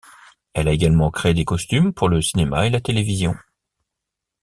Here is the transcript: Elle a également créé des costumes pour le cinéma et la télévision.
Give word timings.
Elle 0.53 0.67
a 0.67 0.71
également 0.71 1.11
créé 1.11 1.35
des 1.35 1.45
costumes 1.45 1.93
pour 1.93 2.09
le 2.09 2.23
cinéma 2.23 2.65
et 2.65 2.71
la 2.71 2.81
télévision. 2.81 3.35